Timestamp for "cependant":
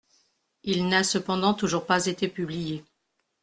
1.03-1.53